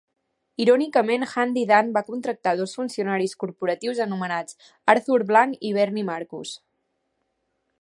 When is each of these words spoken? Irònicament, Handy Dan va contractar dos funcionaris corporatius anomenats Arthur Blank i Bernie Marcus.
Irònicament, 0.63 1.25
Handy 1.33 1.65
Dan 1.71 1.91
va 1.97 2.03
contractar 2.07 2.53
dos 2.61 2.73
funcionaris 2.79 3.35
corporatius 3.43 4.01
anomenats 4.07 4.59
Arthur 4.95 5.19
Blank 5.33 5.63
i 5.71 5.75
Bernie 5.77 6.07
Marcus. 6.09 6.57